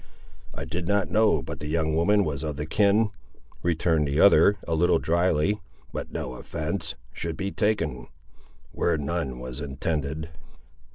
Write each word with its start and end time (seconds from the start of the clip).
"I 0.55 0.65
did 0.65 0.87
not 0.87 1.11
know 1.11 1.43
but 1.43 1.59
the 1.59 1.67
young 1.67 1.95
woman 1.95 2.23
was 2.25 2.41
of 2.41 2.55
the 2.55 2.65
kin," 2.65 3.11
returned 3.61 4.07
the 4.07 4.19
other, 4.19 4.57
a 4.67 4.73
little 4.73 4.97
drily—"but 4.97 6.11
no 6.11 6.33
offence 6.33 6.95
should 7.13 7.37
be 7.37 7.51
taken, 7.51 8.07
where 8.71 8.97
none 8.97 9.37
was 9.37 9.61
intended." 9.61 10.31